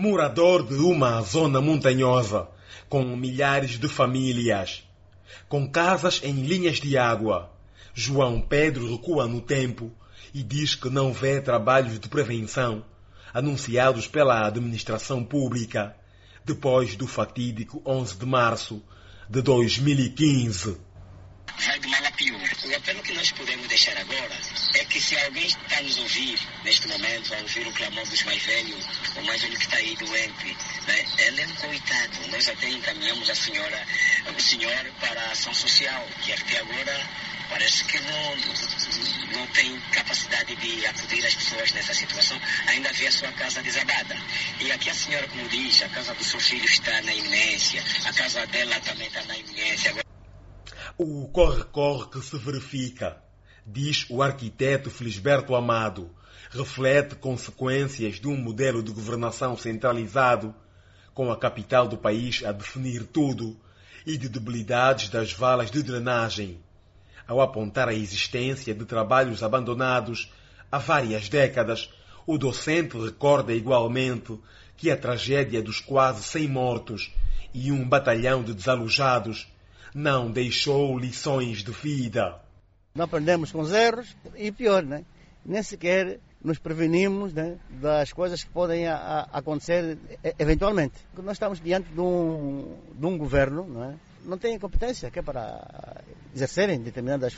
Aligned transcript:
Morador 0.00 0.64
de 0.64 0.76
uma 0.76 1.20
zona 1.22 1.60
montanhosa, 1.60 2.46
com 2.88 3.04
milhares 3.16 3.80
de 3.80 3.88
famílias, 3.88 4.84
com 5.48 5.68
casas 5.68 6.20
em 6.22 6.34
linhas 6.34 6.76
de 6.76 6.96
água, 6.96 7.50
João 7.92 8.40
Pedro 8.40 8.88
recua 8.88 9.26
no 9.26 9.40
tempo 9.40 9.90
e 10.32 10.40
diz 10.40 10.76
que 10.76 10.88
não 10.88 11.12
vê 11.12 11.40
trabalhos 11.40 11.98
de 11.98 12.08
prevenção 12.08 12.84
anunciados 13.34 14.06
pela 14.06 14.46
administração 14.46 15.24
pública 15.24 15.96
depois 16.44 16.94
do 16.94 17.08
fatídico 17.08 17.82
11 17.84 18.18
de 18.18 18.24
março 18.24 18.80
de 19.28 19.42
2015. 19.42 20.78
Vai 21.66 21.80
de 21.80 21.88
mal 21.88 22.04
a 22.06 22.12
pior. 22.12 22.38
O 22.64 22.74
apelo 22.74 23.00
que 23.02 23.12
nós 23.12 23.30
podemos 23.30 23.68
deixar 23.68 23.96
agora 23.96 24.36
é 24.74 24.84
que 24.84 25.00
se 25.00 25.16
alguém 25.20 25.46
está 25.46 25.80
nos 25.80 25.96
ouvir 25.98 26.38
neste 26.64 26.88
momento, 26.88 27.32
a 27.32 27.38
ouvir 27.38 27.66
o 27.66 27.72
clamor 27.72 28.04
dos 28.08 28.22
mais 28.24 28.42
velhos, 28.42 28.84
o 29.14 29.22
mais 29.22 29.40
velho 29.40 29.56
que 29.56 29.64
está 29.64 29.76
aí 29.76 29.94
doente, 29.94 30.56
né? 30.88 31.06
é 31.18 31.46
um 31.46 31.54
coitado. 31.54 32.28
Nós 32.32 32.48
até 32.48 32.68
encaminhamos 32.68 33.30
a 33.30 33.34
senhora, 33.36 33.86
o 34.36 34.42
senhor 34.42 34.92
para 34.98 35.20
a 35.20 35.30
ação 35.30 35.54
social, 35.54 36.04
que 36.24 36.32
até 36.32 36.58
agora 36.58 37.08
parece 37.48 37.84
que 37.84 37.98
não, 38.00 38.36
não 39.38 39.46
tem 39.48 39.80
capacidade 39.92 40.56
de 40.56 40.86
acudir 40.86 41.24
as 41.24 41.34
pessoas 41.36 41.72
nessa 41.72 41.94
situação, 41.94 42.40
ainda 42.66 42.92
vê 42.92 43.06
a 43.06 43.12
sua 43.12 43.32
casa 43.32 43.62
desabada. 43.62 44.16
E 44.58 44.72
aqui 44.72 44.90
a 44.90 44.94
senhora, 44.94 45.28
como 45.28 45.48
diz, 45.48 45.80
a 45.82 45.88
casa 45.90 46.12
do 46.12 46.24
seu 46.24 46.40
filho 46.40 46.64
está 46.64 47.00
na 47.02 47.14
iminência, 47.14 47.82
a 48.04 48.12
casa 48.12 48.44
dela 48.48 48.80
também 48.80 49.06
está 49.06 49.22
na 49.22 49.36
iminência. 49.38 49.90
Agora... 49.90 50.07
O 51.00 51.28
corre-corre 51.28 52.10
que 52.10 52.20
se 52.20 52.36
verifica, 52.36 53.22
diz 53.64 54.04
o 54.10 54.20
arquiteto 54.20 54.90
Felisberto 54.90 55.54
Amado, 55.54 56.10
reflete 56.50 57.14
consequências 57.14 58.16
de 58.16 58.26
um 58.26 58.36
modelo 58.36 58.82
de 58.82 58.90
governação 58.90 59.56
centralizado, 59.56 60.52
com 61.14 61.30
a 61.30 61.36
capital 61.36 61.86
do 61.86 61.96
país 61.96 62.42
a 62.44 62.50
definir 62.50 63.04
tudo, 63.04 63.56
e 64.04 64.18
de 64.18 64.28
debilidades 64.28 65.08
das 65.08 65.32
valas 65.32 65.70
de 65.70 65.84
drenagem. 65.84 66.58
Ao 67.28 67.40
apontar 67.40 67.88
a 67.88 67.94
existência 67.94 68.74
de 68.74 68.84
trabalhos 68.84 69.40
abandonados 69.44 70.32
há 70.68 70.78
várias 70.78 71.28
décadas, 71.28 71.88
o 72.26 72.36
docente 72.36 72.98
recorda 72.98 73.54
igualmente 73.54 74.36
que 74.76 74.90
a 74.90 74.96
tragédia 74.96 75.62
dos 75.62 75.78
quase 75.78 76.24
100 76.24 76.48
mortos 76.48 77.14
e 77.54 77.70
um 77.70 77.88
batalhão 77.88 78.42
de 78.42 78.52
desalojados 78.52 79.46
não 79.94 80.30
deixou 80.30 80.98
lições 80.98 81.62
de 81.62 81.72
vida. 81.72 82.40
Não 82.94 83.04
aprendemos 83.04 83.52
com 83.52 83.60
os 83.60 83.72
erros 83.72 84.16
e 84.36 84.50
pior, 84.50 84.82
né? 84.82 85.04
nem 85.44 85.62
sequer 85.62 86.20
nos 86.42 86.58
prevenimos 86.58 87.32
né, 87.32 87.58
das 87.80 88.12
coisas 88.12 88.44
que 88.44 88.50
podem 88.50 88.86
a, 88.86 88.96
a 88.96 89.38
acontecer 89.38 89.98
eventualmente. 90.38 90.94
Nós 91.16 91.32
estamos 91.32 91.60
diante 91.60 91.88
de 91.92 92.00
um, 92.00 92.76
de 92.94 93.06
um 93.06 93.16
governo 93.18 93.66
não 93.66 93.84
é? 93.84 93.94
não 94.24 94.36
têm 94.36 94.58
competência 94.58 95.10
que 95.10 95.18
é 95.18 95.22
para 95.22 96.02
exercerem 96.34 96.80
determinadas 96.80 97.34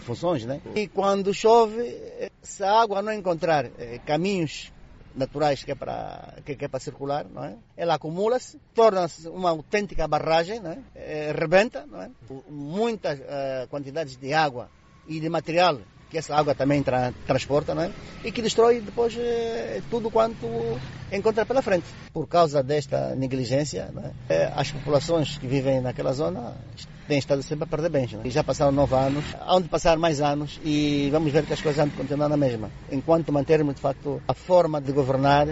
funções. 0.00 0.44
Né? 0.44 0.60
E 0.74 0.88
quando 0.88 1.32
chove, 1.32 2.30
se 2.42 2.62
a 2.62 2.72
água 2.82 3.00
não 3.00 3.12
encontrar 3.12 3.66
eh, 3.78 4.00
caminhos 4.04 4.72
naturais 5.14 5.62
que 5.62 5.72
é 5.72 5.74
para, 5.74 6.34
que, 6.44 6.64
é 6.64 6.68
para 6.68 6.80
circular, 6.80 7.24
não 7.24 7.44
é? 7.44 7.56
ela 7.76 7.94
acumula-se, 7.94 8.58
torna-se 8.74 9.28
uma 9.28 9.50
autêntica 9.50 10.08
barragem, 10.08 10.60
não 10.60 10.72
é? 10.72 10.78
É, 10.94 11.32
rebenta, 11.32 11.86
não 11.86 12.02
é? 12.02 12.10
muitas 12.48 13.18
uh, 13.20 13.68
quantidades 13.70 14.16
de 14.16 14.32
água 14.32 14.68
e 15.06 15.20
de 15.20 15.28
material 15.28 15.80
que 16.10 16.18
essa 16.18 16.34
água 16.34 16.54
também 16.54 16.82
tra 16.82 17.12
transporta, 17.26 17.74
né? 17.74 17.92
e 18.24 18.30
que 18.30 18.42
destrói 18.42 18.80
depois 18.80 19.14
eh, 19.16 19.82
tudo 19.90 20.10
quanto 20.10 20.46
encontra 21.12 21.44
pela 21.44 21.62
frente. 21.62 21.86
Por 22.12 22.26
causa 22.26 22.62
desta 22.62 23.14
negligência, 23.14 23.90
né? 23.92 24.12
eh, 24.28 24.52
as 24.54 24.70
populações 24.70 25.38
que 25.38 25.46
vivem 25.46 25.80
naquela 25.80 26.12
zona 26.12 26.54
têm 27.06 27.18
estado 27.18 27.42
sempre 27.42 27.64
a 27.64 27.66
perder 27.66 27.90
bens. 27.90 28.12
Né? 28.12 28.22
E 28.24 28.30
já 28.30 28.42
passaram 28.42 28.72
nove 28.72 28.94
anos, 28.94 29.24
há 29.40 29.60
de 29.60 29.68
passar 29.68 29.96
mais 29.98 30.20
anos 30.20 30.60
e 30.64 31.08
vamos 31.10 31.32
ver 31.32 31.44
que 31.44 31.52
as 31.52 31.60
coisas 31.60 31.84
vão 31.84 31.96
continuar 31.96 32.28
na 32.28 32.36
mesma, 32.36 32.70
enquanto 32.90 33.32
mantermos 33.32 33.74
de 33.74 33.80
facto 33.80 34.22
a 34.26 34.34
forma 34.34 34.80
de 34.80 34.92
governar. 34.92 35.48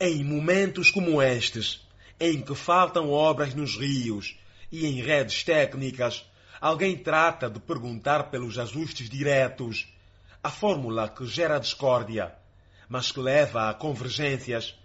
Em 0.00 0.24
momentos 0.24 0.90
como 0.90 1.22
estes, 1.22 1.86
em 2.18 2.42
que 2.42 2.54
faltam 2.54 3.10
obras 3.10 3.54
nos 3.54 3.76
rios 3.76 4.36
e 4.70 4.86
em 4.86 5.00
redes 5.00 5.44
técnicas, 5.44 6.24
alguém 6.60 6.96
trata 6.96 7.48
de 7.48 7.60
perguntar 7.60 8.30
pelos 8.30 8.58
ajustes 8.58 9.08
diretos, 9.08 9.92
a 10.42 10.50
fórmula 10.50 11.08
que 11.08 11.26
gera 11.26 11.58
discórdia, 11.58 12.34
mas 12.88 13.10
que 13.10 13.20
leva 13.20 13.68
a 13.68 13.74
convergências 13.74 14.78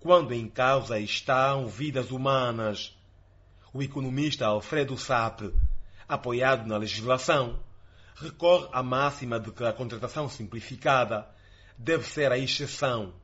quando 0.00 0.32
em 0.34 0.48
causa 0.48 0.98
estão 0.98 1.68
vidas 1.68 2.10
humanas. 2.10 2.96
O 3.72 3.82
economista 3.82 4.46
Alfredo 4.46 4.96
Sape, 4.98 5.54
apoiado 6.08 6.66
na 6.66 6.76
legislação, 6.76 7.62
recorre 8.16 8.68
à 8.72 8.82
máxima 8.82 9.38
de 9.38 9.52
que 9.52 9.64
a 9.64 9.72
contratação 9.72 10.28
simplificada 10.28 11.28
deve 11.78 12.04
ser 12.04 12.32
a 12.32 12.38
exceção, 12.38 13.14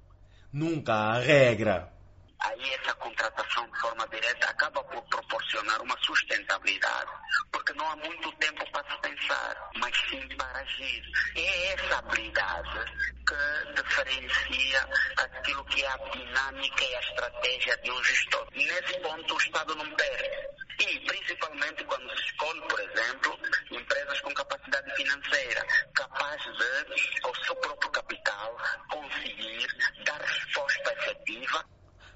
nunca 0.53 0.95
a 0.95 1.19
regra. 1.19 1.93
Aí 2.41 2.75
essa 2.75 2.95
contratação 2.95 3.69
de 3.71 3.81
forma 3.81 4.07
direta 4.09 4.47
acaba 4.47 4.83
por 4.85 5.03
proporcionar 5.49 5.83
uma 5.83 5.97
sustentabilidade 6.03 7.11
porque 7.51 7.73
não 7.73 7.91
há 7.91 7.97
muito 7.97 8.31
tempo 8.33 8.71
para 8.71 8.85
se 8.91 9.01
pensar, 9.01 9.71
mas 9.77 9.97
sim 10.11 10.29
para 10.37 10.61
agir. 10.61 11.03
É 11.35 11.73
essa 11.73 11.99
habilidade 11.99 12.93
que 13.27 13.83
diferencia 13.83 14.89
aquilo 15.17 15.65
que 15.65 15.83
é 15.83 15.89
a 15.89 15.97
dinâmica 15.97 16.85
e 16.85 16.95
a 16.95 17.01
estratégia 17.01 17.77
de 17.79 17.91
um 17.91 18.05
gestor. 18.05 18.47
Nesse 18.55 19.01
ponto, 19.01 19.35
o 19.35 19.39
Estado 19.39 19.75
não 19.75 19.91
perde. 19.95 20.49
E, 20.81 21.01
principalmente, 21.01 21.85
quando 21.85 22.09
se 22.11 22.25
escolhe, 22.27 22.61
por 22.69 22.81
exemplo, 22.81 23.39
empresas 23.71 24.21
com 24.21 24.35
capacidade 24.35 24.95
financeira, 24.97 25.67
capazes 25.95 26.57
de, 26.57 27.21
com 27.21 27.31
o 27.31 27.45
seu 27.45 27.57
próprio 27.57 27.91
capital, 27.91 28.57
conseguir 28.91 29.67
dar 30.05 30.21
resposta 30.21 30.93
efetiva. 30.93 31.65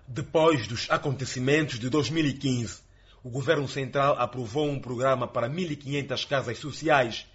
Depois 0.07 0.67
dos 0.67 0.91
acontecimentos 0.91 1.79
de 1.79 1.89
2015, 1.89 2.92
o 3.25 3.31
governo 3.31 3.69
central 3.69 4.17
aprovou 4.19 4.69
um 4.69 4.81
programa 4.81 5.29
para 5.29 5.49
1.500 5.49 6.27
casas 6.27 6.59
sociais, 6.59 7.27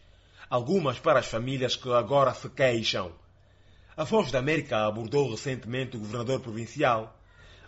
algumas 0.49 0.99
para 0.99 1.19
as 1.19 1.27
famílias 1.27 1.75
que 1.75 1.89
agora 1.93 2.33
se 2.33 2.49
queixam. 2.49 3.11
A 3.95 4.03
Voz 4.03 4.31
da 4.31 4.39
América 4.39 4.85
abordou 4.85 5.31
recentemente 5.31 5.95
o 5.95 5.99
governador 5.99 6.41
provincial, 6.41 7.17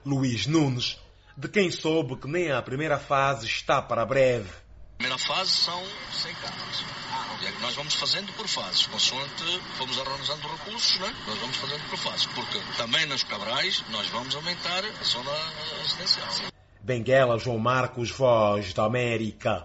Luiz 0.06 0.46
Nunes, 0.46 1.00
de 1.36 1.48
quem 1.48 1.72
soube 1.72 2.18
que 2.18 2.28
nem 2.28 2.52
a 2.52 2.62
primeira 2.62 3.00
fase 3.00 3.48
está 3.48 3.82
para 3.82 4.06
breve. 4.06 4.50
A 4.50 4.98
primeira 4.98 5.18
fase 5.18 5.52
são 5.52 5.82
100 6.12 6.34
casas. 6.36 7.00
É 7.42 7.62
nós 7.62 7.74
vamos 7.74 7.94
fazendo 7.94 8.34
por 8.34 8.46
fases, 8.50 8.86
consoante 8.88 9.62
vamos 9.78 9.98
arranjando 9.98 10.46
recursos, 10.50 11.00
né? 11.00 11.16
nós 11.26 11.40
vamos 11.40 11.56
fazendo 11.56 11.90
por 11.90 11.98
fases, 11.98 12.26
porque 12.28 12.60
também 12.76 13.06
nas 13.06 13.24
Cabrais 13.24 13.82
nós 13.90 14.08
vamos 14.10 14.36
aumentar 14.36 14.84
a 14.84 15.04
zona 15.06 15.32
residencial. 15.82 16.59
Benguela 16.90 17.38
João 17.38 17.60
Marcos, 17.60 18.10
Voz 18.10 18.74
da 18.74 18.84
América. 18.84 19.58